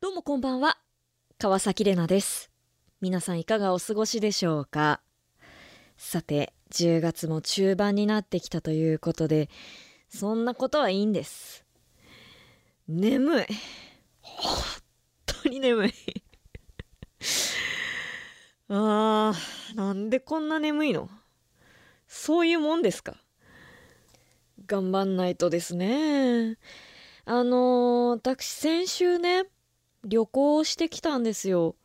[0.00, 0.78] どうもこんばんは。
[1.38, 2.52] 川崎れなです。
[3.00, 5.00] 皆さんいかがお過ごしでしょうか
[5.96, 9.50] さて、10月も中盤になってきたということで、
[10.08, 11.64] そんなことはいいんです。
[12.86, 13.46] 眠い。
[14.22, 14.62] 本
[15.26, 15.92] 当に眠い。
[18.70, 21.10] あー、なんでこんな眠いの？
[22.06, 23.16] そういうもんですか？
[24.66, 26.56] 頑張んないとですね。
[27.24, 29.46] あのー私先週ね、
[30.04, 31.76] 旅行してきたんですよ。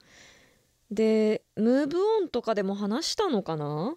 [0.91, 3.95] で、ムーブオンとかでも話したのかな？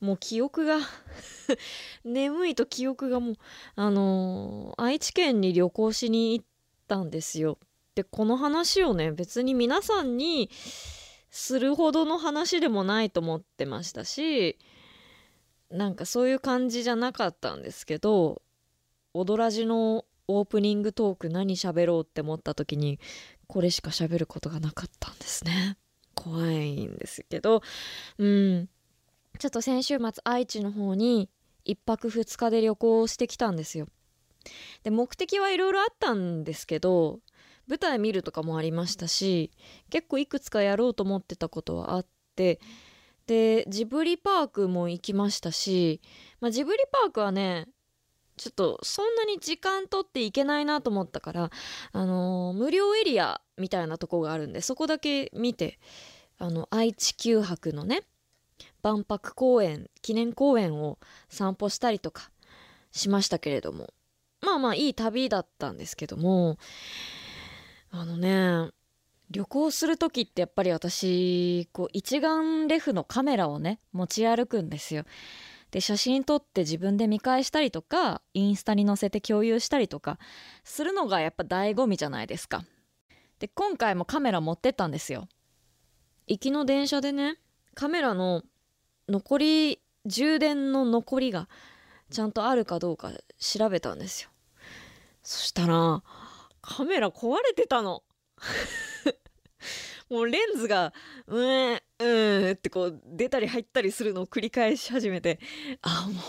[0.00, 0.78] もう記憶が
[2.04, 3.36] 眠いと記憶がもう、
[3.76, 6.46] あのー愛知県に旅行しに行っ
[6.88, 7.58] たんですよ。
[7.94, 10.50] で、この話をね、別に皆さんに
[11.30, 14.58] するほどの話でもないと思ってましたし、
[15.70, 18.42] なんかそういう感じじゃなかったんですけど、
[19.14, 22.98] 踊らじのオープニングトーク何喋ろうって思った時に、
[23.46, 25.76] これしか喋ることがなかったんですね。
[26.14, 27.62] 怖いんですけど、
[28.18, 28.68] うん。
[29.38, 31.28] ちょっと先週末愛知の方に
[31.64, 33.88] 一泊二日で旅行してきたんですよ。
[34.82, 37.20] で、目的はいろいろあったんですけど、
[37.66, 39.50] 舞台見るとかもありましたし、
[39.90, 42.60] 結構いくつかやろうと思ってたことはあって、
[43.26, 46.02] で、ジブリパークも行きましたし、
[46.40, 47.68] まあ、ジブリパークはね、
[48.36, 51.50] ちょっとそんなに時間取っていけないなと思ったから、
[51.92, 55.78] あのー無料エリアみたいなとこがあるんで、そこだけ見て、
[56.38, 58.02] あの、愛知九博のね、
[58.82, 62.30] 万博公園、記念公園を散歩したりとか
[62.90, 63.92] しましたけれども、
[64.40, 66.58] まあまあいい旅だったんですけども、
[67.90, 68.70] あのね、
[69.30, 75.04] 旅行するときってやっぱり私、こう一眼レフのカメラをね、持ち歩くんですよ。
[75.74, 80.20] で、写真撮って自分で見返したりとか、インスタに載せて共有したりとか、
[80.62, 82.64] するのがやっぱ醍醐味じゃないですか。
[83.40, 85.26] で、今回もカメラ持ってったんですよ。
[86.28, 87.40] 行きの電車でね、
[87.74, 88.44] カメラの
[89.08, 91.48] 残り、充電の残りが
[92.08, 93.10] ちゃんとあるかどうか
[93.40, 94.30] 調べたんですよ。
[95.24, 96.04] そしたら、
[96.62, 98.04] カメラ壊れてたの。
[100.10, 100.92] もうレンズが、
[101.26, 105.40] うーん、うーんってこう出たり入ったりするのを繰り返し始めて、
[105.82, 106.22] ああ、もう、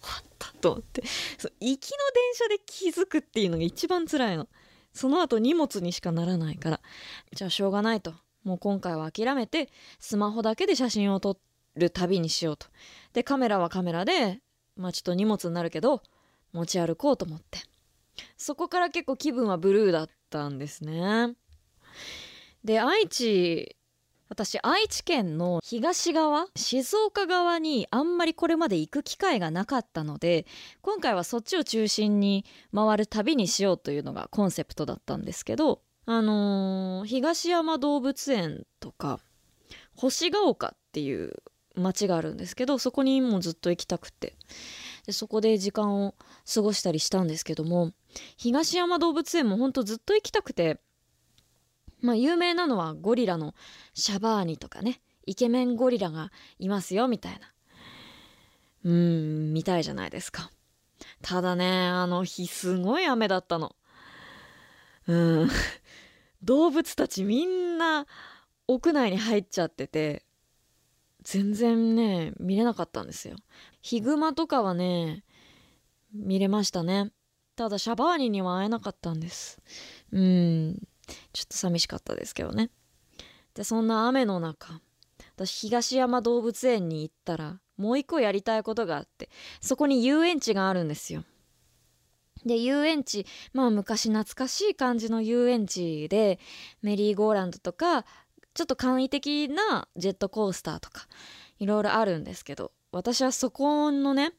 [0.00, 1.02] 終わったと思って。
[1.38, 4.48] そう行きの電車で気づくっていうのが一番辛いの。
[4.92, 6.80] その後荷物にしかならないから。
[7.32, 8.14] じゃあしょうがないと。
[8.44, 11.38] もう今回は諦めて、スマホだけで写真を撮
[11.76, 12.66] る旅にしようと。
[13.12, 14.40] で、カメラはカメラで、
[14.76, 16.02] まあちょっと荷物になるけど、
[16.52, 17.60] 持ち歩こうと思って。
[18.36, 21.34] そこから結構気分はブルーだったんですね。
[22.64, 23.76] で、愛知、
[24.28, 30.46] 私、愛知県の東側、静岡側にあんまりこれまで行く機会がなかったので、
[30.82, 39.20] 今回はそっちを中心に回る旅にしようというのがコンセプトだったんですけど、あのー東山動物園とか、
[39.94, 41.42] 星ヶ丘っていう
[41.74, 44.36] 街があるんですけど、そこにもうずっと行きたくて。
[45.06, 46.14] で、そこで時間を
[46.52, 47.92] 過ごしたりしたんですけども、
[48.36, 50.80] 東山動物園もほんとずっと行きたくて、
[52.00, 53.54] まあ有名なのはゴリラの
[53.94, 57.52] シャバーニとかね、イケメンゴリラがいますよ、みたいな。
[58.84, 58.92] うー
[59.50, 60.50] ん、みたいじゃないですか。
[61.22, 63.74] ただね、あの日すごい雨だったの。
[65.06, 65.50] うん。
[66.42, 68.06] 動物たちみんな
[68.68, 70.24] 屋内に入っちゃってて、
[71.22, 73.36] 全然ね、見れなかったんですよ。
[73.82, 75.24] ヒグマとかはね、
[76.12, 77.12] 見れましたね。
[77.56, 79.60] ただシャバーニには会えなかったんです。
[80.12, 80.88] うん。
[81.32, 82.70] ちょっと寂しかったですけどね。
[83.54, 84.80] で、そんな雨の中、
[85.36, 89.30] 私東山動物園に行ったら、もう一個やりたいことがあって、
[89.60, 91.24] そこに遊園地があるんですよ。
[92.44, 96.38] で、遊園地、まあ昔懐かしい感じの遊園地で、
[96.82, 98.04] メリーゴーランドとか、
[98.54, 101.06] ちょっと簡易的なジェットコースターとか、
[101.58, 104.32] いろいろあるんですけど、私はそこのね、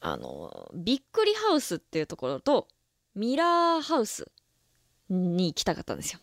[0.00, 2.68] あの、びっくりハウスっていうところと、
[3.14, 4.30] ミラーハウス
[5.10, 6.20] に行きたかったんですよ。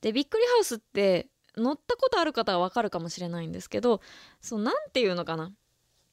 [0.00, 4.00] で、びっくりハウスって、乗ったことある方はわかるかもしれないんですけど、
[4.40, 5.52] そう、なていうのかな。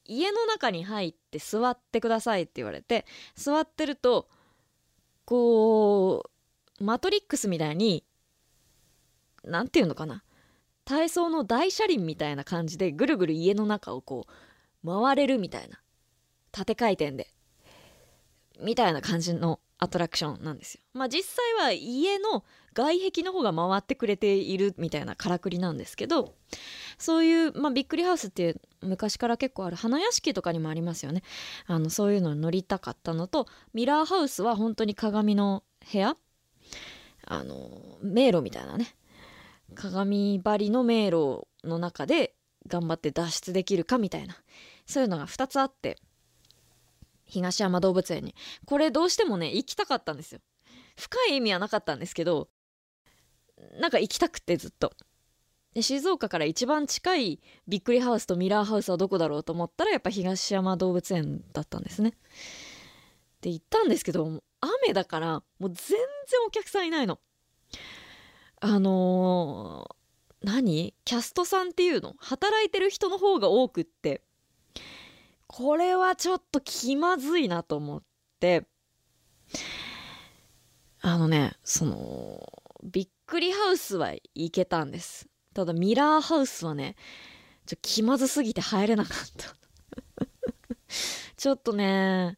[0.06, 4.28] 家の中に入って座ってくださいって言われて、座ってると、
[5.24, 6.30] こ
[6.80, 8.04] う、マトリックスみたいに、
[9.44, 10.24] なんていうのかな。
[10.84, 14.26] 体操の大車輪みたいな感じでぐるぐる家の中をこ
[14.82, 15.80] う、回れるみたいな。
[16.52, 17.28] 縦回転で。
[18.60, 20.80] みたいな感じのアトラクションなんですよ。
[20.92, 22.44] まあ実際は家の
[22.74, 26.34] 外壁の方が回ってくれているみたいなからくりなんですけど、
[26.98, 31.22] そういう、まあびっくりハウスっていう昔から結構ある花屋敷とかにもありますよね。
[31.66, 36.16] あの、そういうのに乗りたかったのと、ミラーハウスは本当に鏡の部屋
[37.26, 37.70] あの
[38.02, 38.94] 迷路みたいなね
[39.74, 42.34] 鏡張りの迷路の中で
[42.66, 44.36] 頑張って脱出できるかみたいな
[44.86, 45.98] そういうのが2つあって
[47.26, 48.34] 東山動物園に。
[48.66, 50.40] これどうしてもね行きたかったんですよ。
[50.96, 52.48] 深い意味はなかったんですけど
[53.80, 54.92] なんか行きたくてずっと。
[55.72, 62.14] で静岡から一番近いびっくりハウスとミラーハウスはどこだろうと思ったらやっぱ東山動物園だったんですね。
[63.40, 65.98] で行ったんですけど雨だからもう全然
[66.46, 67.18] お客さんいないの。
[68.60, 70.94] あのー、何？
[71.04, 72.14] キャストさんっていうの？
[72.18, 74.22] 働いてる人の方が多くって。
[75.56, 78.02] これはちょっと気まずいなと思っ
[78.40, 78.66] て。
[81.00, 82.40] あのねその
[82.82, 85.28] びっくりハウスは行けたんです。
[85.54, 86.96] ただミラーハウスはね
[87.66, 89.54] ちょ気まずすぎて入れなかった。
[91.36, 92.36] ちょっとね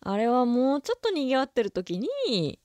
[0.00, 2.58] あれはもうちょっと賑わってる時に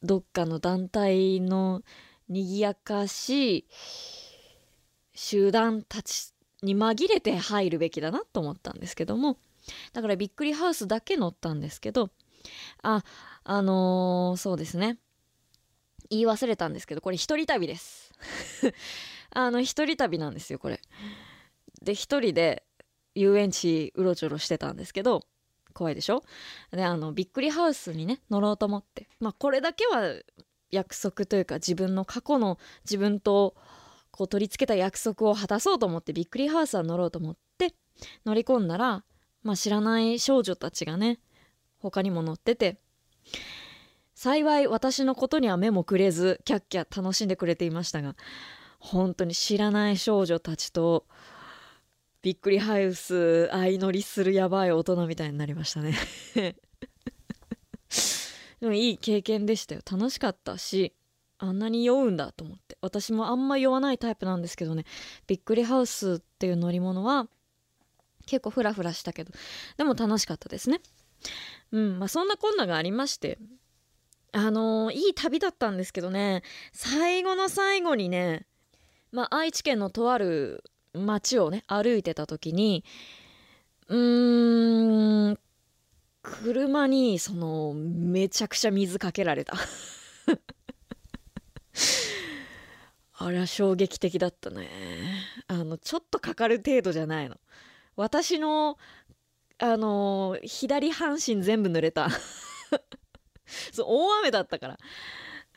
[0.00, 1.82] どっかの団体の
[2.28, 3.68] 賑やかしい
[5.12, 9.38] 集団たちに紛れて入るべきだなと思ったんですけども
[9.92, 12.10] だからびっくりハウスだけ乗ったんですけど
[12.82, 13.02] あ
[13.44, 14.98] あのー、そうですね。
[16.10, 18.12] 言い忘れたんですけどこれ一人旅です。
[19.30, 20.80] あの一人旅なんですよこれ。
[21.82, 22.64] で一人で
[23.14, 25.24] 遊園地うろちょろしてたんですけど
[25.72, 26.22] 怖いでしょ？
[26.72, 29.08] であのびっくりハウスにね乗ろうと思って。
[29.20, 30.14] まあこれだけは
[30.70, 33.54] 約束というか自分の過去の自分と
[34.20, 37.72] こう取り付けた約束を果たそうと思ってびっくりハウスは乗ろうと思って
[38.26, 39.02] 乗り込んだら、
[39.42, 41.20] まあ、知らない少女たちがね
[41.78, 42.76] 他にも乗ってて
[44.14, 48.14] 幸い私のことには目もくれずキャッキャ楽しんでくれていましたが
[48.78, 51.06] 本当に知らない少女たちと
[52.20, 55.94] びっくりハウス相乗りするやばい大人みたいになりましたね。
[58.60, 59.80] でもいい経験でしたよ。
[59.90, 60.92] 楽しかったし
[61.42, 62.76] あんなに酔うんだと思って。
[62.82, 64.84] 私もあんま酔わないタイプなんですけどね。
[65.26, 67.26] びっくりハウスっていう乗り物は
[68.26, 69.32] 結構フラフラしたけど。
[69.78, 70.80] でも楽しかったですね。
[71.72, 73.38] うんまあそんなこんながありまして。
[74.32, 76.42] あのー、いい旅だったんですけどね。
[76.72, 78.46] 最後の最後にね
[79.10, 82.84] まあ愛知県のとある街をね歩いてた時に
[83.88, 85.38] うーん
[86.22, 89.54] 車にそのめちゃくちゃ水かけられた。
[93.14, 94.68] あれは衝撃的だったね。
[95.46, 97.36] あのちょっとかかる程度じゃないの。
[97.96, 98.78] 私の
[99.58, 102.08] あの左半身全部濡れた。
[103.72, 104.78] そう大雨だったから。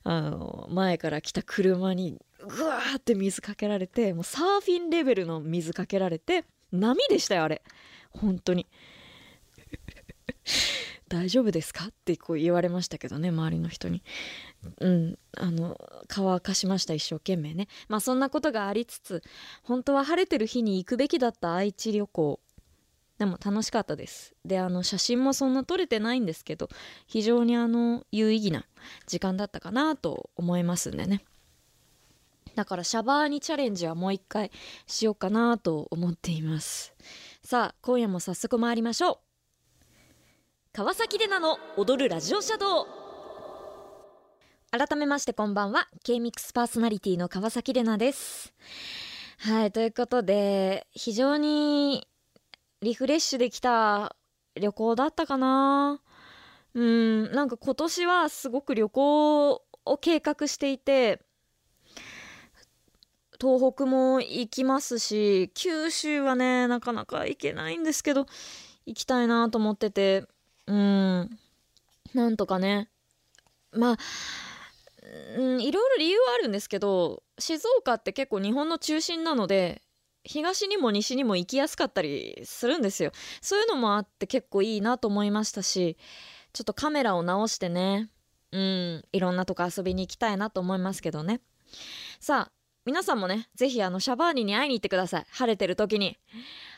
[0.06, 6.44] あの前から来た車にぐわーって水かけられてもうサーフィンレベルの水かけられて
[6.74, 7.62] 波でしたよあれ。
[8.12, 8.68] 本当に。
[11.10, 11.86] 大丈夫ですか？
[11.86, 14.04] ってこう言われましたけどね周りの人に。
[14.80, 15.20] うん。
[15.38, 17.68] あの乾かしました一生懸命ね。
[17.88, 19.22] まあそんなことがありつつ
[19.62, 22.40] 本当は晴れてる日に行くべきだった愛知旅行。
[23.20, 24.34] でも楽しかったです。
[24.44, 26.68] であの写真もそんな撮れてないんですけど
[27.06, 28.66] 非常にあの有意義な
[29.06, 31.24] 時間だったかなと思いますんでね。
[32.56, 34.52] だからシャバーニチャレンジはもう一回
[34.88, 36.94] しようかなと思っています。
[37.44, 39.33] さあ今夜も早速参りましょう
[40.76, 42.86] 川崎レナの踊るラジオシャドウ
[44.72, 45.88] 改めましてこんばんは。
[46.04, 48.56] K-MIX パーソナリティの川崎レナです。
[49.38, 52.08] はいということで非常に
[52.82, 54.16] リフレッシュできた
[54.60, 56.02] 旅行だったかな。
[56.74, 61.22] うんなんか今年はすごく旅行を計画していて
[63.40, 68.26] 東北も行きますし九州はねなかなか行けないんですけど
[68.88, 70.26] 行きたいなと思ってて
[70.68, 71.40] うん
[72.14, 72.90] なんとかね
[73.72, 73.98] まあ
[75.36, 79.82] うんいろいろ理由はあるんですけど静岡って結構日本の中心なので
[80.24, 85.98] 東にも西にも行きやすかったりするんですよそういうのもあって結構いいなと思いましたし
[86.54, 88.10] ちょっとカメラを直してね
[88.52, 91.42] うんいろんなとこ遊びに行きたいなと思いますけどね
[92.20, 92.52] さあ
[92.86, 95.26] 皆さんもね、ぜひあのシャバーニに会いに行ってください。
[95.32, 96.18] 晴れてる時に。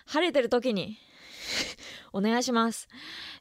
[0.05, 0.99] 晴れてる時に。
[2.13, 2.87] お願いします、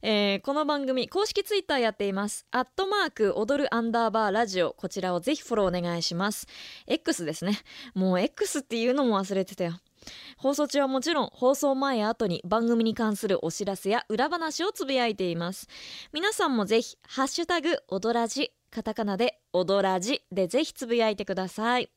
[0.03, 2.47] えー、この番組公式ツイッターやっています。
[2.51, 4.73] アットマーク踊るアンダーバーラジオ。
[4.73, 6.47] こちらをぜひフォローお願いします。
[6.87, 7.59] X ですね。
[7.95, 9.79] もう X っていうのも忘れてたよ。
[10.37, 15.69] 放送中はもちろん放送前や後に番組に関するお知らせや裏話をつぶやいています。
[16.13, 21.91] 皆さんもぜひハッシュタグ踊らじカタカナで踊らじでぜひつぶやいてください。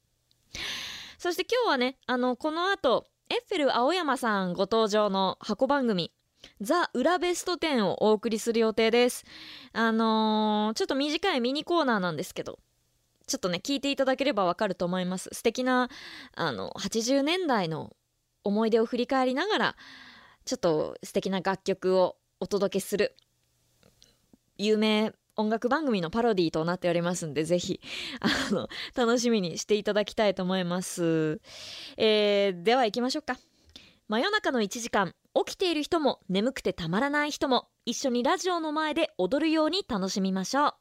[1.17, 6.13] そして今日はねあのこの後エッフェル青山さんご登場の箱番組
[6.61, 9.25] ザ・裏ベスト10をお送りする予定です。
[9.73, 12.57] あのー、ちょっと短いミニコーナーなんですけど
[13.27, 15.29] ちょっとね聞いていただければわかると思います。
[15.33, 15.89] 素敵な
[16.35, 17.97] あの80年代の
[18.45, 19.75] 思い出を振り返りながら
[20.45, 23.13] ちょっと素敵な楽曲をお届けする
[24.57, 27.79] 有名音楽番組のパロディとなっておりますんでぜひ
[28.19, 31.39] あの楽しみにしていただきたいと思います、
[31.95, 33.37] えー、では行きましょうか。
[34.07, 35.13] 真夜中の1時間。
[35.45, 40.73] 起きている人も眠くてたまらない人も一緒にラジオの前で踊るように楽しみましょう。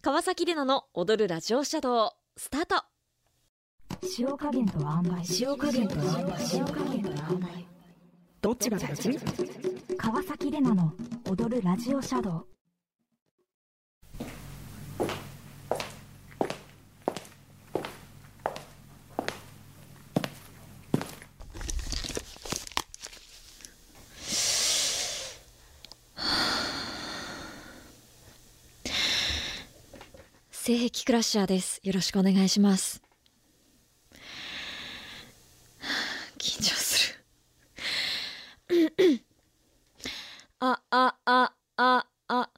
[0.00, 2.84] 川崎玲奈の踊るラジオシャドウスタート。
[4.18, 7.66] 塩加減と塩梅塩加減と塩梅塩加減と塩梅
[8.40, 9.18] どっちが大事
[9.98, 10.94] 川崎玲奈の
[11.30, 12.59] 踊るラジオシャドウ
[30.70, 31.80] 性癖クラッシャーです。
[31.82, 33.02] よろしくお願いします。
[36.38, 37.18] 緊張す
[38.68, 39.24] る。
[40.60, 42.50] あああああ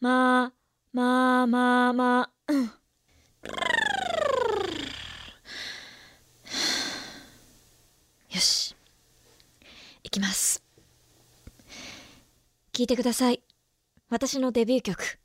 [0.00, 0.52] まあ
[0.92, 2.30] まあまあま。
[2.48, 2.52] あ
[8.30, 8.74] よし。
[10.02, 10.64] いきます。
[12.72, 13.44] 聞いてください。
[14.08, 15.19] 私のデビュー曲。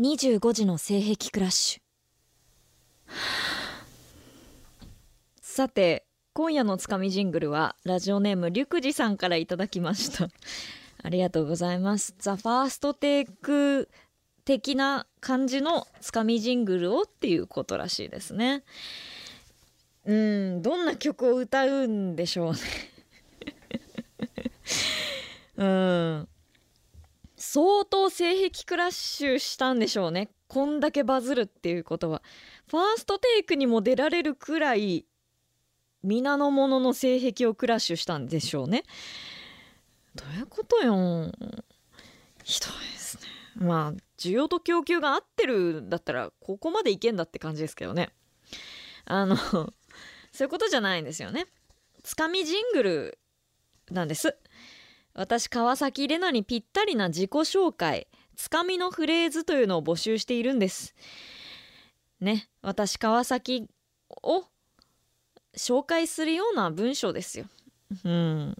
[0.00, 3.12] 25時の性癖クラッシュ。
[5.42, 10.30] さて今夜のつかみジングルはラジオネームリュクジさんからいただきました。
[11.04, 12.14] ありがとうございます。
[12.18, 13.90] ザ・ファーストテイク
[14.46, 18.64] 的な感じのつかみジングルをっていうことらしいですね。
[20.06, 22.58] うんどんな曲を歌うんでしょうね。
[25.58, 26.28] うん。
[27.52, 30.30] 相当性癖クラッシュしたんでしょうね。
[30.46, 32.22] こんだけバズるっていうことは。
[32.68, 35.04] ファーストテイクにも出られるくらい
[36.04, 38.84] 皆の者の性癖をクラッシュしたんでしょうね。
[40.14, 41.32] どういうことよ。
[42.44, 43.22] ひどいですね。
[43.56, 48.10] まあ需要と供給が合ってるんだったらここまでいけんだって感じですけどね。
[49.06, 51.48] あのそういうことじゃないんですよね。
[52.04, 53.18] つかみジングル
[53.90, 54.36] なんです。
[55.14, 60.94] 私川崎レナにぴったりな自己紹介つかみのフレーズというのを募集しているんです。
[62.20, 63.68] ね私川崎
[64.22, 64.44] を
[65.56, 67.46] 紹介するような文章ですよ。
[68.04, 68.56] うん。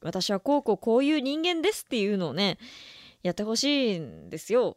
[0.00, 2.58] 私はこうこうこういう人間ですっていうのをね
[3.22, 4.76] やってほしいんですよ。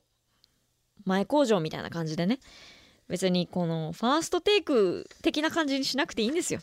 [1.03, 2.39] 前工場みたいな感じでね。
[3.07, 6.59] 別にこのファーストテイク的な感じにしなくていいんですよ。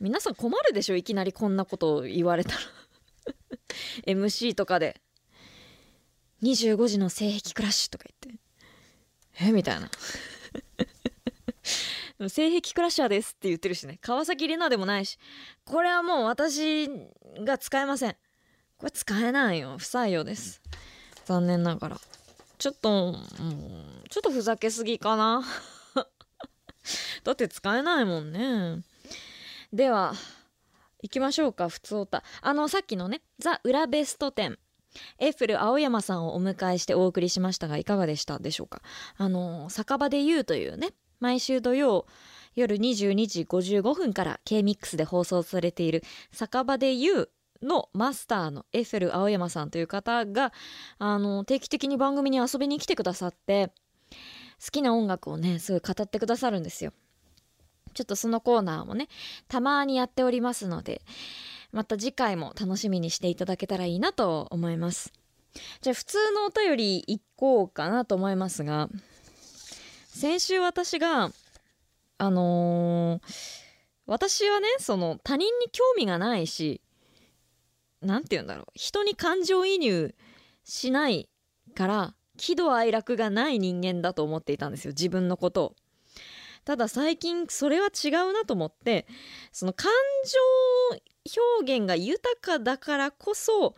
[0.00, 2.58] 皆さん困るでしょいきなりこんなことを言われたら。
[4.06, 4.98] MC とかで。
[6.42, 8.40] 25時の性癖クラッシュとか言って。
[9.44, 9.52] え？
[9.52, 9.90] みたいな。
[12.30, 13.98] 性癖クラッシャーですって言ってるしね。
[14.00, 15.18] 川崎玲奈でもないし。
[15.66, 16.88] これはもう私
[17.44, 18.16] が使えません。
[18.78, 19.76] これ使えないよ。
[19.76, 20.62] 不採用です。
[21.26, 22.00] 残念ながら。
[22.56, 25.44] ちょっと、うん、ちょっとふざけすぎかな。
[27.22, 28.82] だって使えないもんね。
[29.72, 30.14] では
[31.02, 34.56] 行きましょうか普通歌あのさっきのねザ・裏ベスト10
[35.18, 38.82] エッフル青山さんをお迎えしてお送りしましたがいかがでしたでしょうか？
[39.16, 40.88] あの酒場で言うというね
[41.20, 42.06] 毎週土曜
[42.56, 47.30] 夜22時55分から K-MIX で放送されている酒場で言う
[47.62, 50.52] のマスターのエッフェル青山さんという方が
[50.98, 53.68] あの定期的に番組に遊びに来てくださって
[54.64, 56.92] 好きな音楽をねすごい語ってくださるんですよ。
[57.94, 59.08] ちょっとそのコーナーもね
[59.48, 61.02] たまにやっておりますので
[61.72, 65.12] また次回も楽しみにしていただけたらいいなと思います
[65.80, 68.88] じゃあ普通のお便りいこうかなと思いますが
[70.08, 71.30] 先週私が
[72.18, 73.20] あのー、
[74.06, 76.82] 私はねその他人に興味がないし
[78.02, 80.14] 何て言うんだろう人に感情移入
[80.64, 81.28] しない
[81.74, 85.76] から喜怒哀楽がない人間だと思っていたんですよ自分のことを。
[86.64, 89.06] ただ最近それは違うなと思って
[89.52, 89.90] その感
[90.24, 91.00] 情
[91.62, 93.74] 表現が豊かだからこそ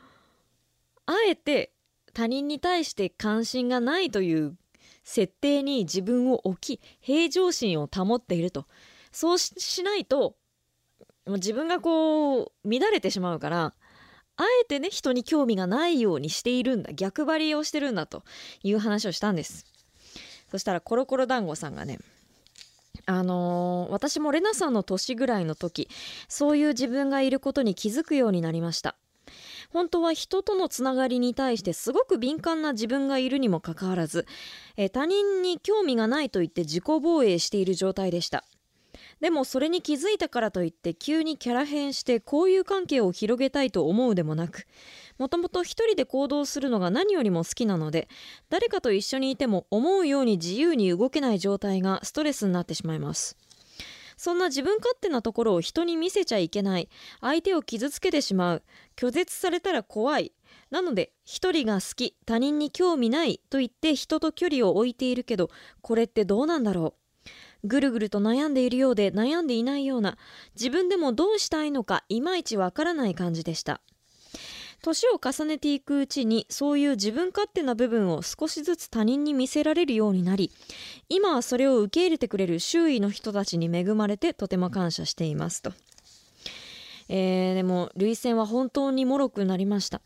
[1.07, 1.73] あえて
[2.15, 4.57] 他人に対して関心がないという
[5.05, 8.67] 設定に自分を置き平常心を保っていると。
[9.11, 10.37] そうしないと
[11.27, 13.75] もう自分がこう乱れてしまうから
[14.37, 16.93] あえてね人に興味がないようにしているんだ。
[16.93, 18.23] 逆張りをしてるんだと
[18.63, 19.67] いう話をしたんです。
[20.51, 21.99] そしたらコロコロ団子さんがね
[23.07, 25.89] あのー、私もレナさんの年ぐらいの時
[26.29, 28.97] そういう自分がいることに気づくようになりました。
[29.71, 34.27] 本当は人とのつながりに対してすごく敏感な自分がいるにもかかわらず、
[34.77, 38.45] え他人に興味がないと言って自己防衛している状態でした。
[39.21, 44.67] でもそれに気づいたからといって急にキャラ変して交友関係を広げたいと思うでもなく
[45.23, 48.09] もともと一人で行動するのが何よりも好きなので
[48.51, 53.37] 誰かと一緒にいても思うように自由に動けない状態がストレスになってしまいます。
[54.17, 56.89] そんな自分勝手なところを人に見せちゃいけない。
[57.21, 58.63] 相手を傷つけてしまう。
[58.97, 60.33] 拒絶されたら怖い。
[60.73, 65.51] なので一人が好き他人に興味ないと言って人と距離を置いているけど
[65.83, 67.69] これってどうなんだろう。
[67.69, 70.19] ぐるぐると悩んでいるようで悩んでいないような
[70.57, 73.81] 自分でもどうしたいのかいまいちわからない感じでした。
[74.83, 80.51] 年を重ねていくうちにそういう自分勝手な部分を少しずつ他人に見せられるようになり
[81.09, 85.73] 今はそれを受け入れてくれる周囲の人たちに恵まれてとても感謝していますと、
[87.09, 90.01] えーでも涙腺は本当に脆くなりました。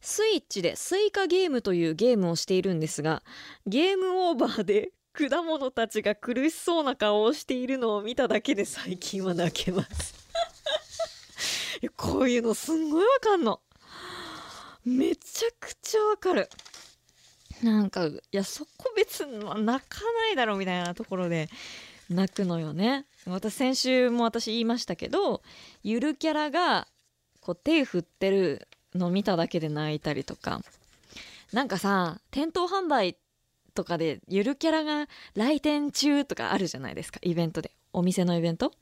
[0.00, 3.22] スイッチでスイカゲームというゲームをしているんですが
[3.66, 10.14] ゲームオーバーで果物たちが苦しそうな顔をしているのを見ただけで最近は泣けます。
[11.96, 13.60] こういうのすんごいわかんの。
[14.86, 16.48] めちゃくちゃわかる。
[17.62, 21.48] なんかいやそこ別に泣かないだろみたいなところで
[22.08, 23.04] 泣くのよね。
[23.26, 25.42] 私先週も私言いましたけど
[25.82, 26.86] ゆるキャラが
[27.40, 30.60] こう手振ってるの見ただけで泣いたりとか。
[31.52, 33.16] なんかさ店頭販売
[33.74, 37.18] とかでゆるキャラが来店中とかあるじゃないですか。
[37.22, 37.72] イベントで。
[37.92, 38.72] お店のイベント。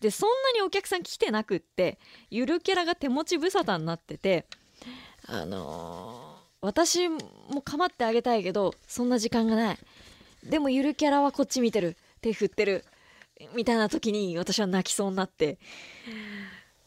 [0.00, 1.98] でそんなにお客さん来てなくって
[2.30, 4.46] ゆるキャラが手持ち無沙汰になってて
[5.26, 7.20] あのー私も
[7.62, 9.78] 構ってあげたいけどそんな時間がない。
[10.42, 11.94] でもゆるキャラはこっち見てる。
[12.22, 12.86] 手振ってる。
[13.54, 15.58] みたいな時に私は泣きそうになって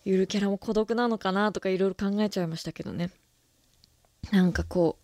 [0.03, 3.11] ゆるキャラも孤独なのかなとかいろいろ考えちゃいましたけどね。
[4.31, 4.97] なんかこ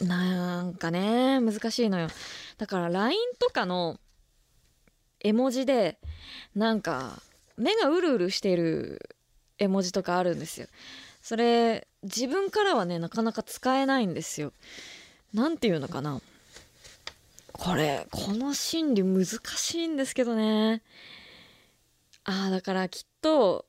[0.00, 2.08] うなんかね難しいのよ。
[2.56, 4.00] だから LINE とかの
[5.20, 5.98] 絵文字で
[6.54, 7.20] なんか
[7.58, 9.10] 目がうるうるしてる
[9.58, 10.68] 絵文字とかあるんですよ。
[11.24, 14.52] それ自分からはねなかなか使えないんですよ。
[15.32, 16.20] なんていうのかな。
[17.50, 20.82] これこの心理難しいんですけどね。
[22.24, 23.64] ああだからきっと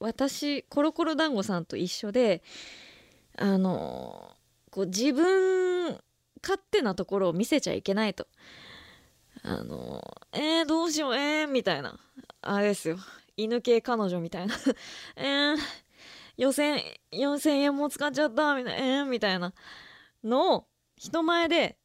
[0.00, 2.42] 私コロコロ団子さんと一緒で
[3.38, 4.36] あの
[4.70, 5.98] こう自分
[6.42, 8.26] 勝手なところを見せちゃいけないと。
[9.44, 10.02] あの
[10.34, 11.98] えー、どうしようえー、みたいな。
[12.42, 12.98] あれですよ。
[13.38, 14.54] 犬系彼女みたいな。
[15.16, 15.56] えー、
[16.36, 19.52] 予選4000円も使っちゃったみたいな、えー、みたいな。
[20.24, 20.66] のを
[20.96, 21.76] 人前で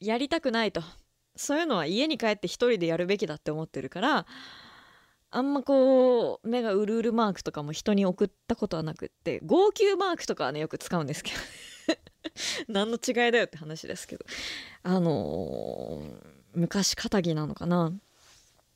[0.00, 0.82] やりたくないと。
[1.36, 4.26] そういうのは家に帰って一人でやるべきだって思ってるから
[5.30, 11.38] あんまこう目がうるうるマークとかも人に送ったことはなくって号泣マークとかはねよく使うんですけど。
[12.72, 14.24] 何の違いだよって話ですけど。
[14.82, 17.92] あのー昔肩着なのかな。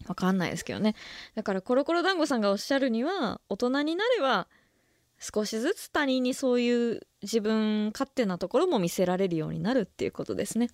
[0.07, 0.95] わかんないですけどね。
[1.35, 4.49] だからコロコロ団子さんがおっしゃるには大人になれば
[5.21, 10.71] 少しずつ他人にそういう自分勝手なところも見せられるようになるっていうことですね。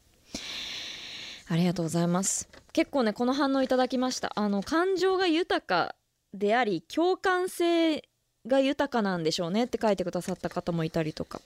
[1.48, 2.48] ありがとうございます。
[2.72, 4.32] 結構ねこの反応いただきました。
[4.36, 5.96] あの感情が豊か
[6.32, 8.08] であり共感性
[8.46, 11.40] が豊かなんでしょうねって書いてくださった方もいたりとか。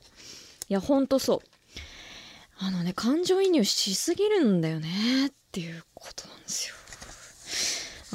[0.68, 1.40] いやほんとそう。
[2.58, 6.74] あのね感情移入しすぎるんだよねっていうことなんですよ。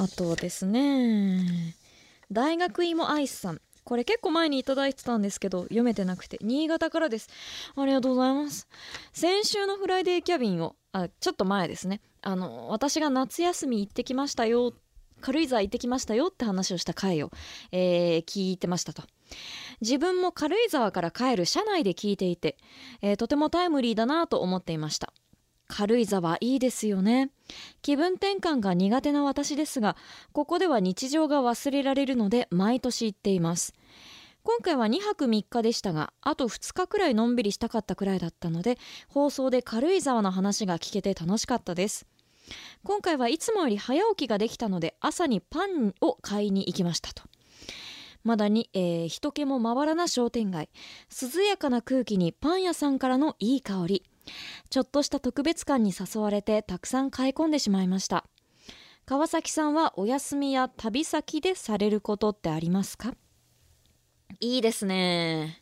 [0.04, 1.76] あとですね
[2.32, 3.62] 大学芋アイスさん。
[3.86, 6.38] これ結構前にいただいてたんですけど読めてなくて。
[6.42, 7.30] 新潟からです。
[7.76, 8.68] ありがとうございます。
[9.14, 12.02] 先週のフライデーキャビンをあちょっと前ですね。
[12.22, 14.74] あの私が夏休み行ってきましたよ
[15.22, 17.32] 軽井沢行ってきましたよって話をした回を、
[17.72, 19.04] えー聞いてましたと。
[19.82, 22.58] 自分も軽井沢から帰る車内で聞いていて、
[23.02, 25.14] えーとてもタイムリーだなと思っていました。
[25.68, 27.32] 軽井沢いいですよね。
[27.82, 29.96] 気分転換が苦手な私ですが
[30.32, 33.74] ここでは日常が忘れられるので毎年行っています。
[34.44, 42.06] 今回は2泊3日でしたがあと2日くらいのんびりしたかったくらいだったので放送で軽井沢の話が聞けて楽しかったです。
[42.84, 47.24] 今回はいつもより早起きができたので朝にパンを買いに行きましたと。
[48.24, 50.70] まだに、えー人気もまばらな商店街。
[51.36, 54.04] 涼やかな空気にパン屋さんからのいい香り。
[54.70, 58.26] ちょっとした特別感に誘われてたくさん買い込んでしまいました。
[59.06, 63.14] 川崎さんはお休みや旅先でされることってありますか？
[64.40, 65.62] いいですね。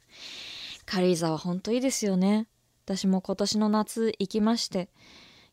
[0.85, 2.47] 軽井沢ほんといいですよね。
[2.85, 4.89] 私も今年の夏行きまして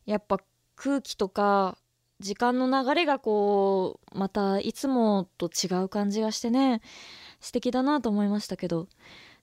[0.05, 0.37] やっぱ
[0.75, 1.77] 空気とか
[2.19, 6.81] 時間の流れがこうまたいつもと違う感じがしてね
[7.39, 8.87] 素敵だなと思いましたけど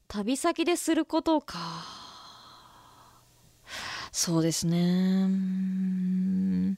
[0.06, 1.56] 旅先ですることか。
[4.20, 4.78] そうですね。
[4.80, 6.76] うん。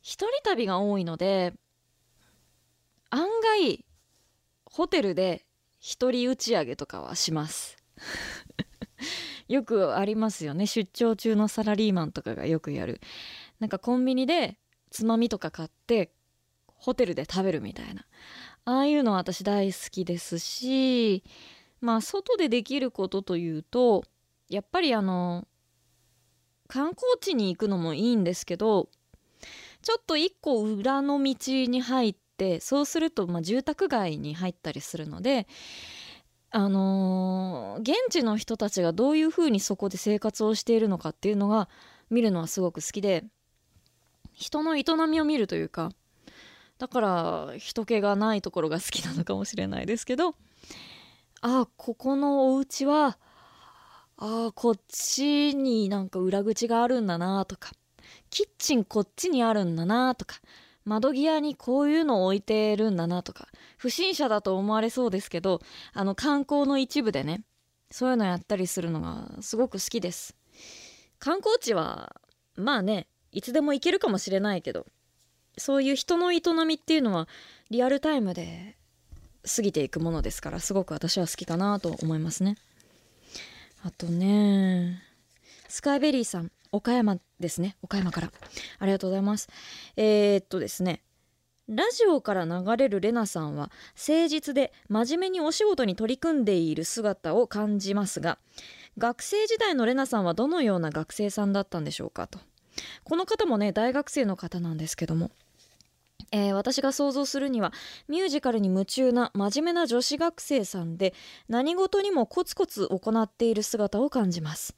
[0.00, 1.52] 一人旅が多いので
[3.10, 3.84] 案外
[4.64, 5.44] ホテルで
[5.80, 7.76] 一人打ち上げとかはします。
[9.48, 10.66] よくありますよね。
[10.66, 13.02] 出張中のサラリーマンとかがよくやる。
[13.58, 14.56] なんかコンビニで
[14.88, 16.10] つまみとか買って
[16.68, 18.06] ホテルで食べるみたいな。
[18.64, 21.22] ああいうのは私大好きですし
[21.82, 24.04] まあ外でできることというと
[24.48, 25.46] やっぱりあの
[26.70, 28.88] 観光地に行くのもいいんですけど
[29.82, 31.34] ちょっと一個裏の道
[31.68, 35.46] に入ってそうするとまあ住宅街に入ったりするので
[36.50, 41.68] あのー現地の人たちがどういうふうにそこで生活をしているのかっていうのが
[42.10, 43.24] 見るのはすごく好きで
[44.32, 45.90] 人の営みを見るというか
[46.78, 50.34] だから人気がないところが好きなのかもしれないですけど
[51.40, 53.18] あここのお家は
[54.22, 57.72] ああこっちになんか裏口があるんだなとか
[58.28, 60.36] キッチンこっちにあるんだなとか
[60.84, 65.60] 窓際にこういうのを置いてるんだなとか不審者だと思われそうですけど
[65.94, 67.42] あの観光の一部でね
[67.90, 70.36] そういうのやったりするのがすごく好きです。
[71.18, 72.14] 観光地は
[72.56, 74.86] まあねいつでも行けるかもしれないけど
[75.56, 77.26] そういう人の営みっていうのは
[77.70, 78.76] リアルタイムで
[79.56, 82.56] 過ぎていくものですからすごく私は好きかなと思いますね。
[83.82, 85.02] あとね
[85.68, 87.76] スカイベリーさん岡山ですね。
[87.82, 88.30] 岡山から。
[88.78, 89.48] ありがとうございます。
[89.96, 91.02] えー、っとですね
[91.68, 98.38] ラジオから流れるレナさんは誠実で真面目にお仕事に取り組んでいる姿を感じますが
[98.98, 102.40] 学生時代のレナさんはどのような学生さんだったんでしょうかと。
[103.04, 105.30] この方もね大学生の方なんですけども。
[106.32, 107.72] えー私が想像するには
[108.08, 111.14] ミュージカルに夢中な真面目な女子学生さんで
[111.48, 114.76] 何事にもコツコツ行っている姿を感じます。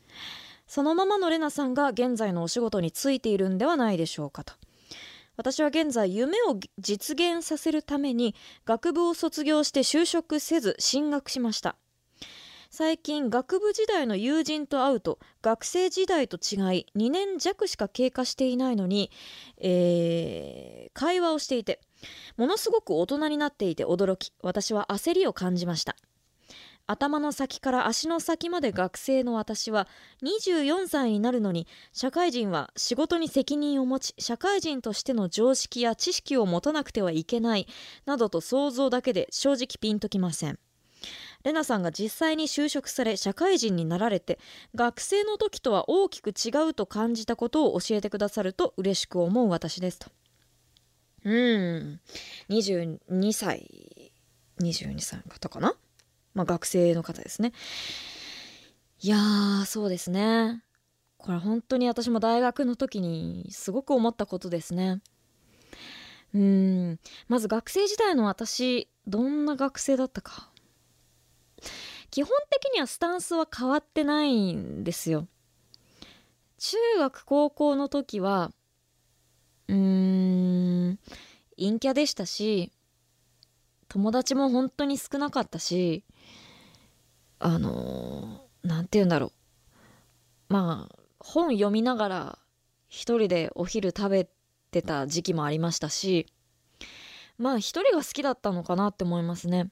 [0.66, 4.54] そのままのレナさんが現在のお仕事についているんではないでしょうかと。
[5.36, 11.76] 私は現在夢を実現させるために学部を卒業して就職せず進学しました。
[12.74, 19.10] 最近学部時代の友人と会うと学生時代と違い2年弱しか経過していないのに、
[19.58, 21.80] えー会話をしていて
[22.36, 25.96] ものすごく大人になっていて驚き私は焦りを感じました。
[26.86, 29.88] 頭の先から足の先まで学生の私は
[30.22, 37.66] 24歳になるのに社会人は仕事に責任を持ち社会人としての常識や知識を持たなくてはいけない
[38.04, 40.58] などと想像だけで正直ピンときません。
[41.44, 44.38] レナさんが実際に就職され社会人になられて
[44.74, 50.10] 学生の時とは大きく違うと感じたことを教えてくださると嬉しく思う私ですと。
[51.24, 52.00] うん。
[52.50, 54.12] 22歳。
[54.60, 55.74] 22歳の方かな？
[56.34, 57.52] まあ学生の方ですね。
[59.00, 60.62] いやーそうですね。
[61.18, 65.00] これ本当に私も大学の時にすごく思ったことですね。
[66.34, 66.98] うん。
[67.28, 70.51] まず学生時代の私どんな学生だったか。
[72.10, 75.26] 基本的にはスタンスは変わってないんですよ。
[76.58, 78.52] 中学高校の時は
[79.68, 80.98] うーん
[81.56, 82.70] 陰キャでしたし
[83.88, 86.04] 友達も本当に少なかったし
[87.38, 89.32] あのなんて言うんだろう。
[90.52, 92.38] まあ本読みながら
[92.88, 94.28] 一人でお昼食べ
[94.70, 96.26] てた時期もありましたし
[97.38, 99.70] まあ一人が好きだったのかなって思いますね。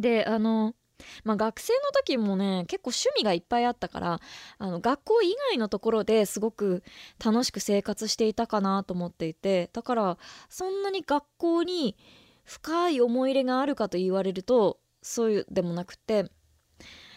[0.00, 0.74] であの
[1.24, 4.20] まあ学生の時もね結構趣味がいっぱいあったから
[4.58, 6.82] あの学校以外のところですごく
[7.24, 11.96] 楽しく生活していたかなと思っていてだからそんなに学校に
[12.44, 16.30] 深い思い入れがあるかと言われるとそういうでもなくて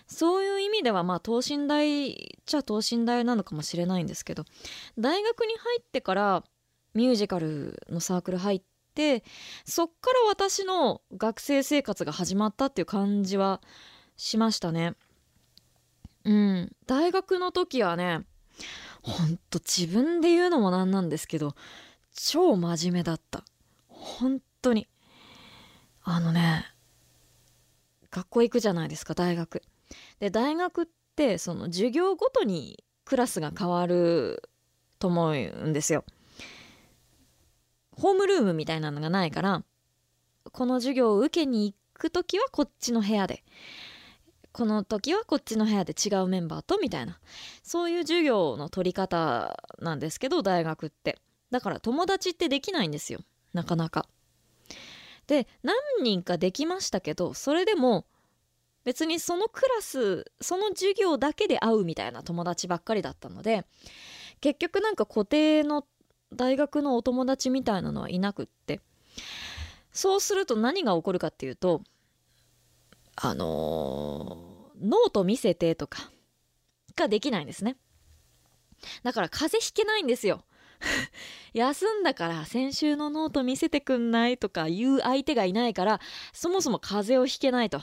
[0.06, 2.16] そういう意味ではまあ等身大っ
[2.46, 4.46] ちゃ等身大なのかもしれないんですけど
[4.98, 6.44] 大学に入ってから
[6.94, 8.62] ミュージカルのサークル入っ
[8.94, 9.24] て
[9.66, 13.62] そっから私の学生生活が始まったっていう感じは
[14.16, 14.96] しましたね。
[16.24, 16.72] うん。
[16.88, 18.22] 大学の時はね
[19.02, 21.56] ほんと自分で言うのもなんなんですけど
[22.16, 23.44] 超真面目だった。
[23.88, 24.88] 本当に。
[26.04, 26.66] あのね
[28.12, 29.62] 学校行くじゃないですか大学。
[30.20, 34.50] で大学ってその授業ごとにクラスが変わる
[35.00, 36.06] と思うんですよ。
[38.04, 39.64] ホームルームみたいなのがないから
[40.52, 43.46] この授業を受けに行く時はこっちの部屋で
[44.52, 47.18] この時はこっちの部屋で違うメンバーとみたいな
[47.64, 51.18] そういう授業の取り方なんですけど大学って。
[51.50, 53.20] だから友達ってできないんですよ。
[53.54, 54.08] なかなか。
[55.28, 58.06] で何人かできましたけどそれでも
[58.84, 63.66] 別にそのクラスその授業だけで会うみたいな友達ばっかりだったので
[64.42, 65.86] 結局なんか固定の
[66.34, 68.82] 大学のお友達みたいなのはいなくって。
[69.92, 71.82] そうすると何が起こるかっていうと
[73.16, 76.10] あのー、ノート見せてとか
[76.96, 77.78] ができないんですね。
[79.04, 80.44] だから風邪ひけないんですよ。
[81.54, 86.02] 休んだから先週のノート見せてくんないとか言う相手がいないから
[86.34, 87.82] そもそも風邪をひけないと。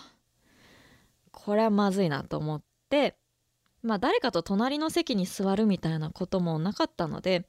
[1.31, 3.17] これはまずいなと思って
[3.83, 7.47] まあ誰かと隣の席に座るみたいなこともなかったので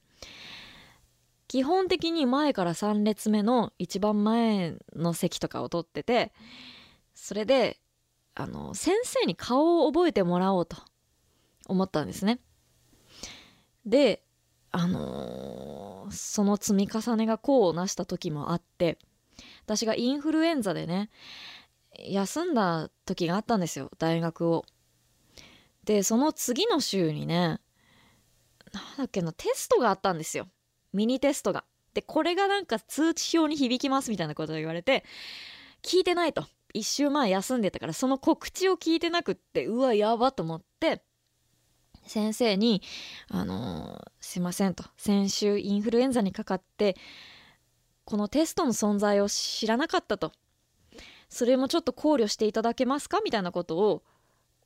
[1.52, 6.32] 基本的に前から3列目の一番前の席とかを取ってて
[7.14, 7.78] それで
[8.36, 10.78] あの先生に顔を覚えてもらおうと
[11.68, 12.40] 思ったんですね。
[13.86, 14.24] で
[14.72, 18.98] あのー、その積み重ねが功を成した時もあって
[19.66, 21.10] 私がインフルエンザでね
[22.00, 24.64] 休んだ時があったんですよ大学を。
[25.84, 27.60] でその次の週にね
[28.72, 30.48] なんだっけなテストがあったんですよ
[30.94, 31.64] ミニテストが。
[31.94, 35.04] でこれがなんか通知表に響きますみたいなことを言われて
[35.84, 41.04] 聞いてないと1週前休んでたからその告知を聞いてなくってうわやばと思って
[42.06, 42.82] 先生に
[43.30, 46.96] 「あのー、すいません」と「先週インフルエンザにかかって
[48.06, 50.32] このテストの存在を知らなかった」と
[51.30, 54.04] 「それもちょっと考慮していただけますか?」みたいなことを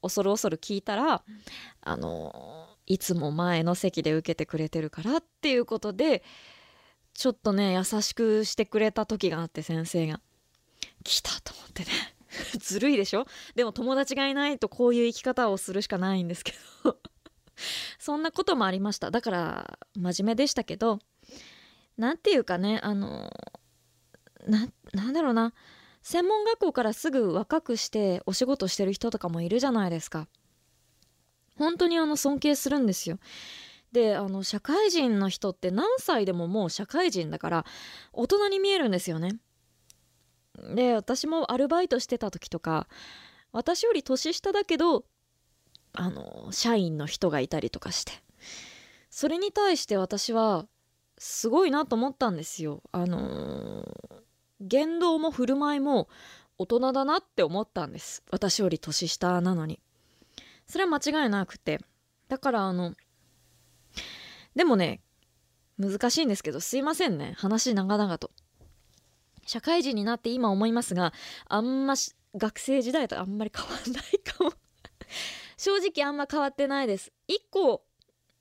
[0.01, 1.23] 恐る恐る聞いたら
[1.81, 6.23] 「あのー、いつも前の席で受けてくれてるから」っていうことで
[7.13, 10.21] ちょっとね優しくしてくれた時があって先生が。
[11.03, 11.89] 来たと思ってね。
[12.59, 13.25] ずるいでしょ？
[13.53, 16.97] でも友達がいないとこういう生き方をするしかないんですけど。
[17.99, 19.11] そんなこともありました。
[19.11, 20.99] だから真面目でしたけど
[21.97, 23.31] 何て言うかねあの
[24.47, 25.53] ななんだろうな。
[26.01, 30.27] 専門学校からすぐ若くしてお仕事してる人とかもいるじゃないですか。
[31.57, 33.19] 本当にあの尊敬するんですよ。
[33.91, 37.65] であの社会人の人って何歳でももう社会人だから
[38.11, 39.37] 大人に見えるんですよね。
[40.75, 42.87] で私もアルバイトしてた時とか
[43.51, 45.05] 私より年下だけど
[45.93, 48.11] あの社員の人がいたりとかして。
[49.09, 50.67] それに対して私は
[51.17, 52.83] すごいなと思ったんですよ。
[52.91, 53.85] あの
[54.59, 56.09] 言動も振る舞いも
[56.57, 58.23] 大人だなって思ったんです。
[58.29, 59.79] 私より年下なのに。
[60.67, 61.79] それは間違いなくて。
[62.27, 62.93] だからあの
[64.55, 65.01] でもね
[65.77, 67.33] 難しいんですけどすいませんね。
[67.37, 68.31] 話長々と。
[69.45, 71.13] 社会人になって今思いますが
[71.47, 71.93] あんま
[72.35, 74.53] 学生時代とあんまり変わんないかも。
[75.57, 77.11] 正直あんま変わってないです。
[77.27, 77.85] 一個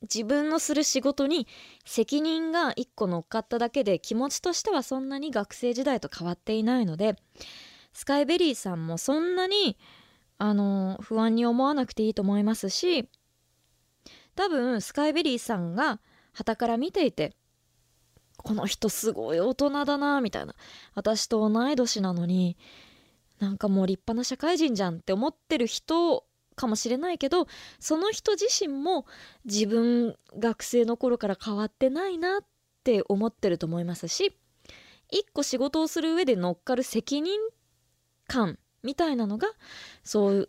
[0.02, 1.46] 自分のする仕事に
[1.84, 7.16] 責任が一個乗っかっただけで気持ちとしてはそんなに学生時代と変わっていないので
[7.92, 9.78] スカイベリーさんもそんなに
[10.44, 13.08] あの不安に思わなくていいと思いますし
[14.36, 16.00] 多分スカイベリーさんが
[16.34, 17.34] 傍から見ていて
[18.36, 20.54] この人すごい大人だなみたいな。
[20.94, 22.58] 私と同い年なのに
[23.38, 26.26] なんかもう立派な社会人じゃんって思ってる人
[26.56, 27.46] かもしれないけど
[27.80, 29.06] その人自身も
[29.46, 32.44] 自分学生の頃から変わってないなっ
[32.84, 34.36] て思ってると思いますし
[35.10, 37.40] 一個仕事をする上で乗っかる責任
[38.28, 39.48] 感みたいなのが
[40.04, 40.48] そういう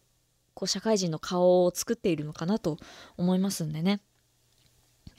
[0.54, 2.78] こう社会人の顔を作っているのかなと
[3.18, 4.00] 思いますんでね。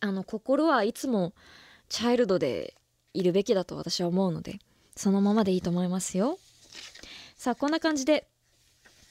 [0.01, 1.33] あの心はいつも
[1.89, 2.75] チャイルドで
[3.15, 4.59] いるべきだと私は思うので
[4.95, 6.39] そのままでいいと思いますよ。
[7.37, 8.27] さあこんな感じで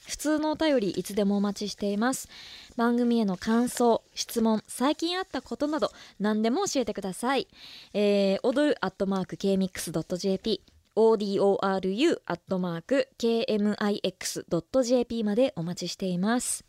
[0.07, 2.29] 普通のお便りいつでもお待ちしています。
[2.75, 7.47] 番組への感想質問最近あったことなど何でも教えてください、
[7.93, 10.61] えー、踊るアットマーク kmix.jp
[10.95, 16.65] odoru アットマーク kmix.jp までお待ちしています。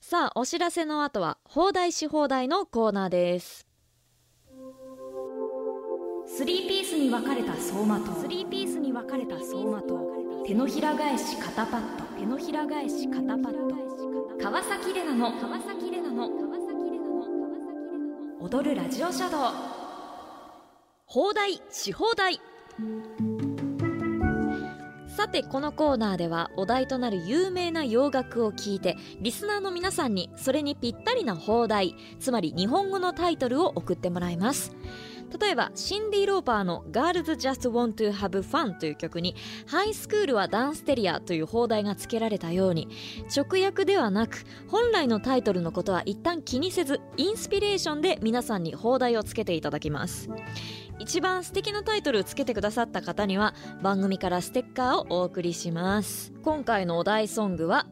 [0.00, 3.66] さあお知らせの後は放題し放題のコーナーです。
[6.26, 8.20] スリーピースに分かれた走馬灯。
[8.20, 10.44] スリーピースに分かれた走馬灯。
[10.46, 12.04] 手のひら返し肩パッド。
[12.18, 14.38] 手のひら返し肩パッド。
[14.42, 15.32] 川崎レナの。
[15.40, 16.28] 川崎レナの。
[16.28, 17.04] 川崎レナの。
[18.40, 19.40] 踊るラジオシャドウ
[21.06, 22.40] 放題し放題
[25.16, 34.74] さてこのコーナーではお題となる有名な洋楽を聴いてリスナーの皆さんにそれにぴったりな放題つまり日本語のタイトルを送ってもらいます。
[35.40, 39.34] 例えばシンディ・ローパーの「Girls Just Want to Have Fun」という曲に
[39.66, 42.88] 「ハイスクールはダンステリア」という放題が付けられたように
[43.34, 50.28] 直訳ではなく本来のタイトルのことは一旦気にせずインスピレーションで皆さんに放題をつけていただきます。
[51.00, 56.32] 一番素敵なタイトルをつけてくださった方には番組からステッカーをお送りします。
[56.42, 57.86] 今回のお題ソングは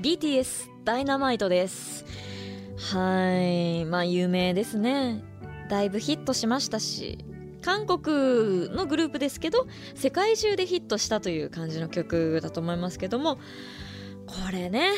[0.00, 2.04] BTS ダイナマイトです。
[2.76, 3.84] はい。
[3.86, 5.22] まあ有名ですね。
[5.68, 7.24] だいぶヒットしましたし
[7.62, 13.36] 韓国のグループですけど世界中でヒットしたという感じの曲だと思いますけども
[14.26, 14.92] これね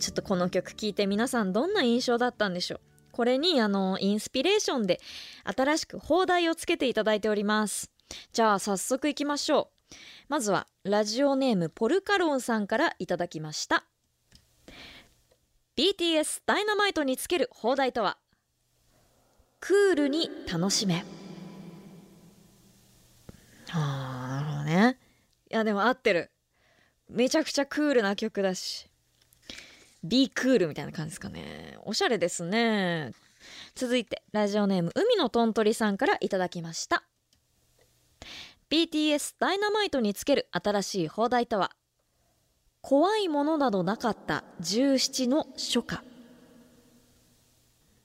[0.00, 2.80] ちょっとこの曲聴いて皆さんどんな印象だったんでしょう。
[3.12, 5.00] これにあのインスピレーションで
[5.44, 7.90] 新しく放題をつけていただいております。
[8.32, 9.94] じゃあ早速いきましょう。
[10.28, 13.84] まずはラジオネームポルカロンさんからいただきました。
[15.78, 18.18] BTS ダイナマイトにつける放題とは？
[19.60, 21.04] クールに楽しめ。
[23.72, 24.98] ああなるほどね。
[25.50, 26.30] いやでも合ってる。
[27.08, 28.90] めちゃくちゃクールな曲だし。
[30.02, 31.78] Be クールみたいな感じですかね。
[31.82, 33.12] おしゃれですね。
[33.74, 37.04] 続いてラジオネーム海のとんとりさんからいただきました。
[38.70, 41.70] BTS ダイナマイトにつける新しい放題とは
[42.80, 46.15] 怖いものなどなかった17の初夏。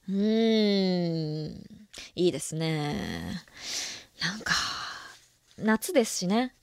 [0.10, 0.16] うん。
[2.16, 3.42] いいですね。
[4.22, 4.54] なんか
[5.58, 6.56] 夏ですしね。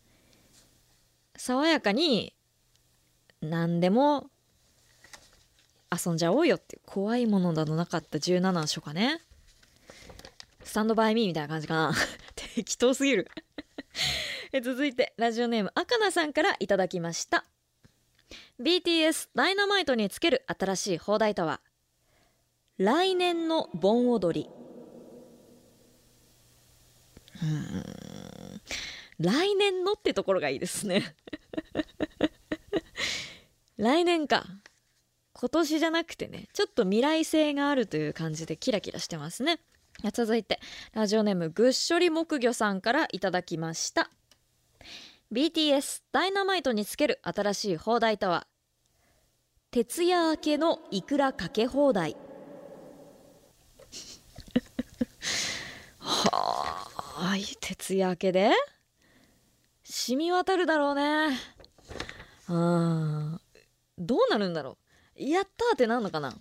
[1.37, 2.35] 爽やかに
[3.41, 4.31] 何でも
[5.91, 9.21] 遊んじゃおうよって怖いものなどなかった17の初夏ね。
[10.65, 11.95] スタンドバイミーみたいな感じかな。
[12.35, 13.31] 適当すぎる。
[14.63, 17.45] 続いてラジオネームあかなさんからいただきました。
[18.61, 21.61] BTS ダイナマイトにつける新しい放題とは？
[22.79, 24.49] 来年の盆踊り。
[29.19, 31.17] 来年のってところがいいですね。
[33.77, 34.47] 来年か。
[35.33, 36.49] 今年じゃなくてね。
[36.53, 39.61] ちょっと未来性があるという感じでキラキラしてますね。
[40.13, 40.61] 続いて。
[40.93, 44.09] ラジオネームぐっしょり木魚さんからいただきました。
[45.33, 48.47] BTS ダイナマイトにつける新しい放題とは？
[49.73, 52.17] 徹夜明けのいくらかけ放題。
[56.25, 58.51] はあ徹夜明けで？
[59.85, 61.39] 染み渡るだろうね。
[62.49, 63.41] あ
[63.99, 64.79] どうなるんだろ
[65.17, 65.23] う？
[65.23, 66.35] やったーってなるのかな？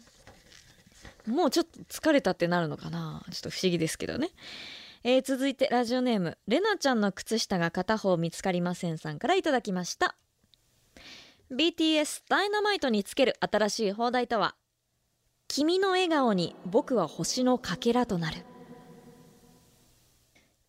[1.28, 3.24] もうちょっと疲れたってなるのかな？
[3.32, 4.30] ちょっと不思議ですけどね、
[5.04, 10.16] えー、続いてラジオネームれなちゃんの靴下が片方見つかりませんさんからいただきました。
[11.52, 14.56] BTS ダイナマイトにつける新しい放題とは
[15.48, 18.38] 君の笑顔に僕は星のかけらとなる。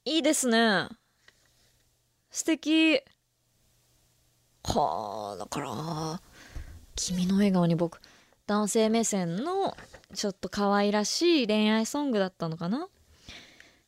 [0.08, 0.88] いいですね。
[2.30, 3.02] 素敵。
[4.64, 6.22] はあだから
[6.96, 8.00] 君の笑顔に僕
[8.46, 9.76] 男性目線の
[10.14, 12.88] ちょっと可愛らしい恋愛ソングだったのかな。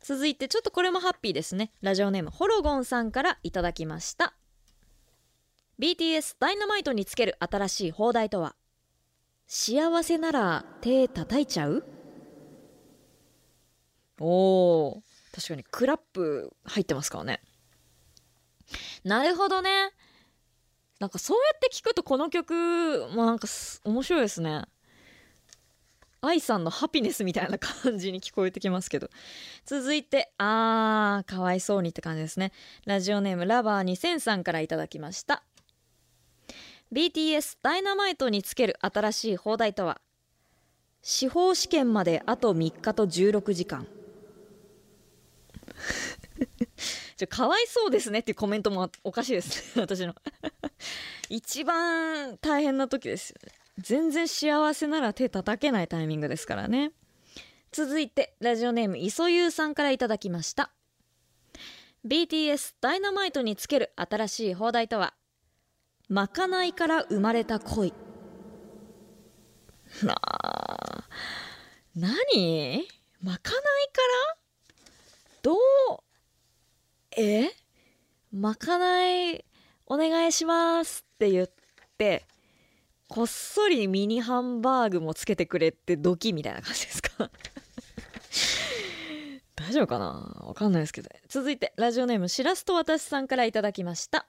[0.02, 1.72] 続いてちょっとこれもハッピーですね。
[1.80, 4.35] ラジオネームホロゴンさんからいただきました。
[5.78, 8.54] BTS ダイナマイトにつける新しい放題とは
[9.46, 11.83] 幸せなら手叩いちゃう？
[14.20, 15.10] おー。
[15.34, 17.40] 確かにクラップ入ってますからね。
[19.04, 19.92] なるほどね。
[20.98, 23.48] なんかそうやって聞くとこの曲もなんか
[23.84, 24.64] 面白いですね。
[26.22, 29.08] 愛さんのハピネスみたいな感じに聞こえてきますけど。
[29.64, 32.52] 続いてあーかわいそうにって感じですね。
[32.84, 35.42] ラジオネームラバー2000さんからいただきました。
[36.92, 40.00] BTS ダイナマイトにつける新しい放題とは
[41.02, 43.86] 司法試験まであと3日と16時間。
[47.16, 50.14] ちょかわいそうですねっていうコメントもおかしいですね 私の。
[51.28, 53.37] 一番大変な時ですよ
[53.78, 56.92] 全然幸せなら手叩けないタイミングですからね。
[57.72, 60.72] 続いてラジオネーム磯優さんからいただきました。
[62.04, 65.14] BTS ダイナマイトにつける新しい放題とは
[66.09, 67.92] まかないから生まれた恋。
[70.02, 71.04] なあ。
[71.94, 72.87] 何？
[73.22, 74.00] まかないか
[74.35, 74.39] ら？
[75.42, 75.57] どう
[77.16, 77.48] え
[78.33, 79.44] まかない
[79.87, 81.50] お願いしますって言っ
[81.98, 82.26] て
[83.09, 87.31] こっそりミニハンバーグもつけてくれってドキみたいな感じですか？
[89.56, 90.42] 大丈夫かな？
[90.46, 91.10] わかんないですけど。
[91.29, 94.27] 続いてラジオネームしらすと私さんからいただきました。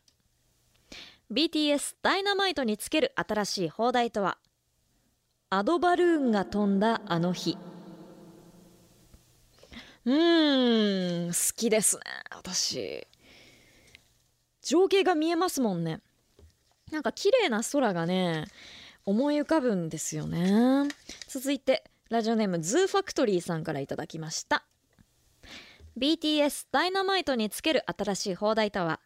[1.31, 4.37] BTS ダイナマイトにつける新しい放題とは？
[5.51, 7.57] アドバルーンが飛んだあの日。
[10.05, 13.07] うん好きですね私。
[14.61, 16.01] 情景が見えますもんね。
[16.91, 18.45] なんか綺麗な空がね
[19.05, 20.87] 思い浮かぶんですよね。
[21.27, 24.63] 続いてラジオネームズーファクトリーさんからいただきました。
[25.97, 28.99] BTS ダイナマイトにつける新しい放題とは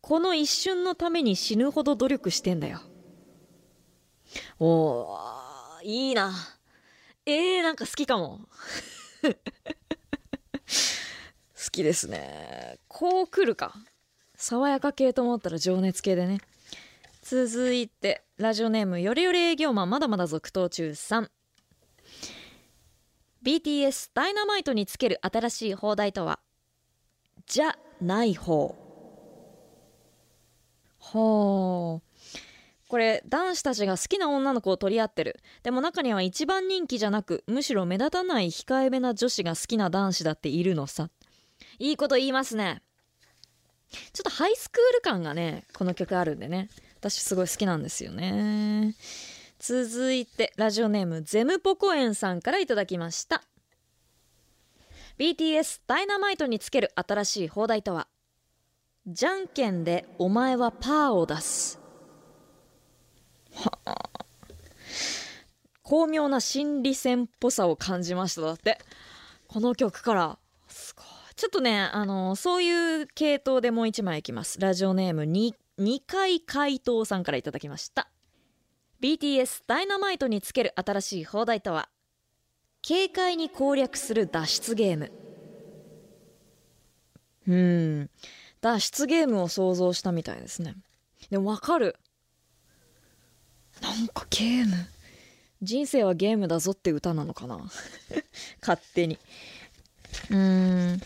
[0.00, 2.80] この一瞬のために死ぬほど努力してんだよ。
[4.58, 6.32] おーいいな。
[7.26, 8.40] えー、なんか好きかも。
[11.70, 12.78] きですね。
[12.88, 13.74] こう来るか。
[14.36, 16.38] 爽やか系と思ったら情熱系でね。
[17.22, 21.30] 続いてラジオネームよりより営業マンまだまだ続投中さん。
[23.42, 26.40] BTS ダイナマイトにつける新しい放題とは？
[27.46, 28.76] じゃない方。
[30.98, 32.06] ほう
[32.88, 35.40] これ男子たちが好きな女の子を取り合ってる。
[35.62, 41.08] でも中には一番人気じゃなくむしろ目立たない控えめな女子が好きな男子だっているのさ。
[41.78, 42.82] いいこと言いますね。
[44.12, 46.68] ちょっとハイスクール感がねこの曲あるんでね。
[46.98, 48.94] 私すごい好きなんですよね。
[49.58, 53.42] 続いてラジオネームゼムポコエンさんからいただきました。
[55.18, 58.08] BTS ダイナマイトにつける新しい放題とは
[59.06, 61.78] じゃんけんでお前はパーを出す。
[63.54, 64.10] はあ。
[65.82, 68.42] 巧妙な心理戦っぽさを感じました。
[68.42, 68.78] だって
[69.48, 70.38] この曲から
[71.40, 74.60] ちょっとねあのそういう系統でもう一枚いきます。
[74.60, 78.10] ラジオネーム 2, 2回回答さんからいただきました。
[79.00, 81.88] BTS ダイナマイトにつける新しい放題とは
[82.86, 85.12] 軽快に攻略する脱出ゲーム。
[87.48, 88.10] うん。
[88.60, 90.74] 脱出ゲームを想像したみたいですね。
[91.30, 91.96] でもわかる。
[93.80, 94.74] なんかゲーム。
[95.62, 97.56] 人生はゲームだぞって歌なのかな。
[98.60, 99.18] 勝手に。
[100.28, 101.00] うーん。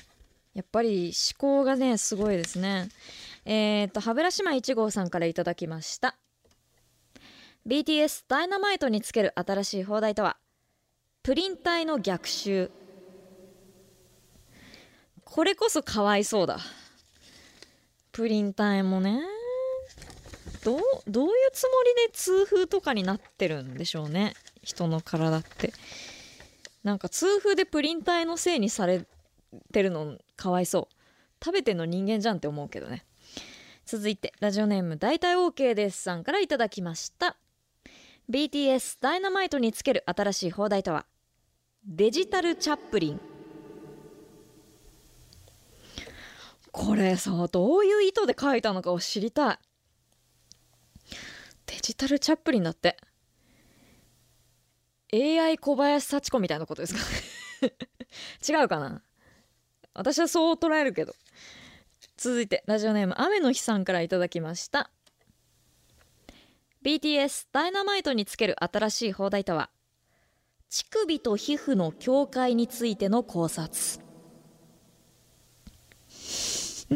[0.55, 2.89] やっぱり思考がねすごいですね。
[3.45, 6.17] えっ、と歯ブラシマ1号さんからいただきました。
[7.67, 10.37] BTS ダイナマイトにつける新しい放題とは
[11.23, 12.71] プリン体の逆襲。
[15.25, 16.59] これこそかわいそうだ。
[18.13, 19.21] プリン体もね
[20.65, 24.35] どうどういうつもりで痛風とかになってるんでしょうね。
[24.63, 25.73] 人の体って。
[26.85, 29.07] なんか痛風でプリン体のせいにされ
[29.73, 30.95] てるのかわいそう。
[31.45, 33.05] 食べてんの人間じゃんって思うけどね。
[33.87, 37.37] 続いてラジオネーム大体 OK ですさんからいただきました。
[38.31, 41.05] BTS ダイナマイトにつける新しい放題とは
[41.85, 43.21] デジタルチャップリン。
[46.73, 49.59] これさどういう意図で書いたのかを知りたい。
[51.67, 52.97] デジタルチャップリンだって
[55.13, 57.01] AI 小林幸子みたいなことですか
[58.49, 59.03] 違うかな。
[59.95, 61.15] 私はそう捉えるけど。
[62.17, 64.91] 続いてラジオネーム雨の日さんからいただきました。
[66.85, 69.71] BTS ダイナマイトにつける新しい放題とは
[70.69, 74.05] 乳首と皮膚の境界についての考察。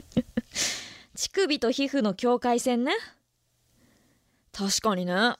[1.14, 2.92] 乳首と皮膚の境界線ね。
[4.52, 5.36] 確かにね。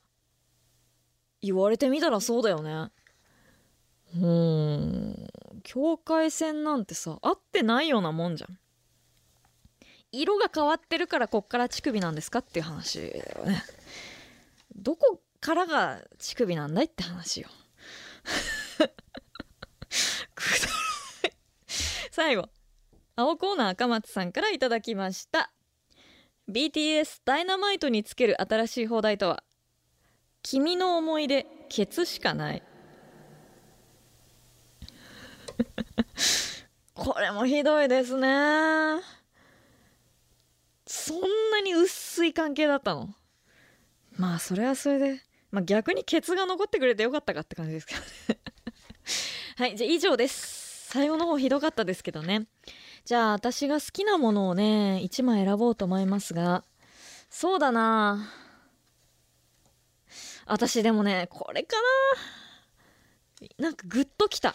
[1.41, 2.91] 言われてみたらそうだよね。
[4.17, 5.29] うん
[5.63, 8.59] 境界線なんてさ合ってないようなもんじゃん。
[10.11, 13.63] 色が変わってるからこっから乳首なんですかっていう話だよね。
[14.75, 17.49] どこからが乳首なんだいって話よ。
[22.11, 22.49] 最後。
[23.17, 25.53] 青コーナー赤松さんからいただきました。
[26.49, 29.43] BTS ダイナマイトにつける新しい放題とは
[30.43, 32.63] 君の思い出ケツしかない。
[36.95, 39.01] これもひどいですね。
[40.87, 43.15] そんなに薄い関係だったの？
[44.17, 48.07] まあそれはそれで、まあ、逆にケツが残ってくれてよかったかって感じですけどね。
[49.57, 50.89] はいじゃあ以上です。
[50.89, 52.47] 最後の方ひどかったですけどね。
[53.05, 56.65] じゃあ私が好きなものをね1枚選ぼうと思いますが。
[57.31, 58.33] そうだな。
[60.47, 61.77] 私でもねこれか
[63.41, 63.65] な。
[63.65, 64.55] なんかグッときた。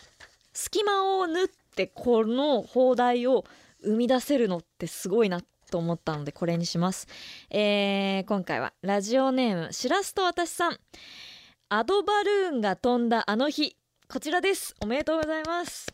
[0.54, 3.46] 隙間を縫ってこの砲台を
[3.84, 5.42] 生み出せるのってすごいな
[5.72, 7.08] と思ったのでこれにします、
[7.50, 10.78] えー、今回はラジオネームしらすと私さん。
[11.76, 13.76] アドバルーンが飛んだあの日。
[14.08, 14.76] こちらです。
[14.80, 15.88] おめでとうございます。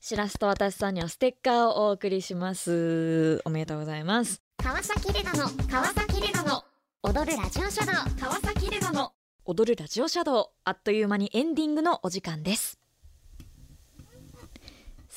[0.00, 3.42] しらすと私さんにはステッカーをお送りします。
[3.44, 4.40] おめでとうございます。
[4.62, 6.62] 川崎レナの川崎レナの。
[7.02, 8.20] 踊るラジオシャドウ。
[8.20, 9.10] 川崎レナの。
[9.44, 10.46] 踊るラジオシャドウ。
[10.64, 12.78] あっという間にエンディングのお時間です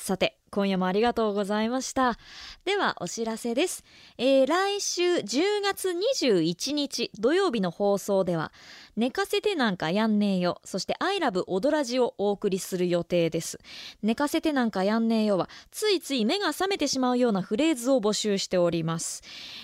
[0.08, 2.16] さて今夜もありがとうございました。
[2.64, 3.84] ではお知らせです、
[4.16, 8.50] えー、来週10月21日土曜日の放送では
[8.96, 13.58] 寝かせてなんかやんねえよそしてアイラブ踊らじをお送りする予定です。
[14.02, 19.22] 寝かせてなんかやんねえよはついつい目が覚めてしまうようなフレーズを募集しております。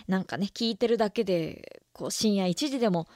[0.08, 3.08] なんかね聞いてるだけでこう深夜1時でも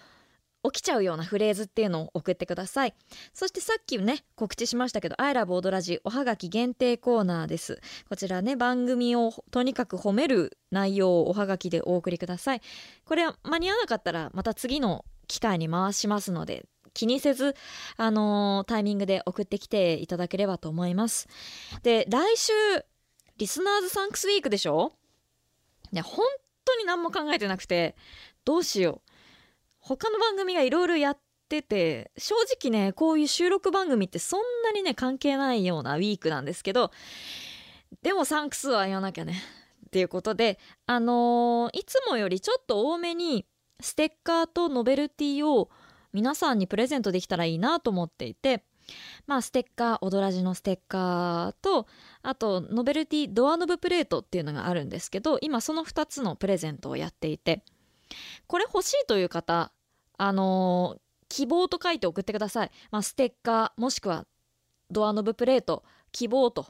[0.65, 2.95] 起きちゃうようなフレーズっていうのを送ってください。
[3.33, 7.81] そしてさっきね告知しましたけど「アイラブオドラジおはがき限定コーナーです。
[8.09, 12.61] こちらね番組をとにかく褒める内容をおはがきでお送りください。
[13.05, 17.55] これは間に合わなかったらまた次の機会に回しますので気にせず、
[17.97, 21.29] あのー、タイミングで送ってきていただければと思います。
[21.83, 22.53] で来週
[23.37, 24.93] リスナーズサンクスウィークでしょ？
[25.93, 26.27] ね本
[26.65, 27.95] 当に何も考えてなくて
[28.45, 29.08] どうしよう。
[29.89, 31.19] 他の番組がいろいろやっ
[31.49, 36.91] てて正直ねこういう収録番組ってそんなにね関係ないようなウィークなんですけど
[38.03, 39.41] でもサンクスは言わなきゃね。
[39.87, 43.47] っていうことであのー、いつもよりちょっと多めに
[43.81, 45.71] ステッカーとノベルティを
[46.13, 48.65] 皆さんにプレゼントできたらいいなと思っていて
[49.27, 51.87] まあステッカー踊らじのステッカーと
[52.23, 57.65] あとノベルティドアノブプレートっていうのがあるんですけど今その2つのプレゼントをやっていて
[58.47, 59.73] これ欲しいという方
[60.19, 64.27] あのー、希望と書いて送ってください、まあ、ステッカーもしくは
[64.91, 66.67] ドアノブプレート希望と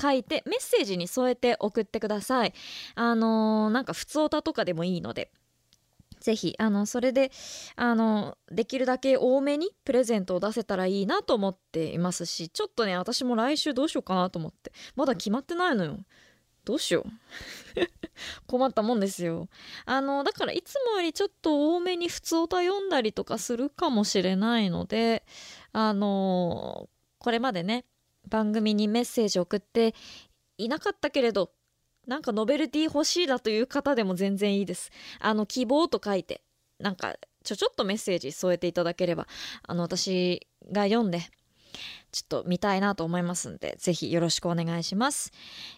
[0.00, 2.52] 書いてメッセージに添えて送ってください。
[2.94, 5.30] あのー、なんか普通歌とかでもいいので
[6.20, 7.30] ぜひあのそれで
[7.76, 15.98] あのできるだけ多めにプレゼントを出せたらいいなと思っていますしちょっとね私も来週どうしようかなと思ってまだ決まってないのよ。
[16.66, 17.10] どうしよう。
[18.46, 19.48] 困ったもんですよ。
[19.84, 25.24] あのだからいつもよりちょっと多めに普通歌読んだりとかするかもしれないので
[25.72, 26.88] あの
[27.18, 27.84] これまでね
[28.28, 29.94] 番組にメッセージ送って
[30.58, 31.52] いなかったけれど
[32.08, 34.90] なんかノベルティ欲しいだという方でも全然いいです。
[35.20, 36.42] あの希望と書いて
[36.80, 39.28] なんかちょちょっとメッセージ添えていただければ
[39.62, 41.20] あの私が読んで
[42.12, 45.32] ちょっと見たいなと思いますんで、ぜひよろしくお願いします。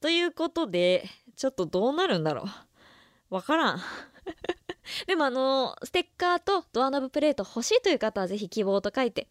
[0.00, 2.44] ということで、ちょっとどうなるんだろ
[3.30, 3.34] う。
[3.34, 3.80] わからん。
[5.06, 9.28] でもあのステッカーとドアノブプレート欲しいという方はぜひ希望と書いて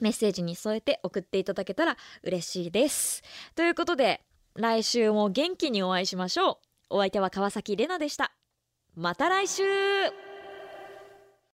[0.00, 3.22] メッセージに添えて送っていただけたら嬉しいです。
[3.54, 4.20] ということで
[4.54, 6.56] 来週も元気にお会いしましょう。
[6.90, 8.32] お相手は川崎れなでした。
[8.96, 10.27] また来週！